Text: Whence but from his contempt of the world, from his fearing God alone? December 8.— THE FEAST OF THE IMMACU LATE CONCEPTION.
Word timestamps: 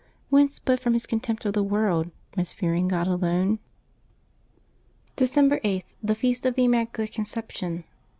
Whence 0.31 0.57
but 0.57 0.79
from 0.79 0.93
his 0.93 1.05
contempt 1.05 1.45
of 1.45 1.53
the 1.53 1.61
world, 1.61 2.09
from 2.31 2.41
his 2.41 2.53
fearing 2.53 2.87
God 2.87 3.05
alone? 3.05 3.59
December 5.15 5.59
8.— 5.59 5.83
THE 6.01 6.15
FEAST 6.15 6.43
OF 6.47 6.55
THE 6.55 6.65
IMMACU 6.65 6.97
LATE 7.01 7.13
CONCEPTION. 7.13 7.83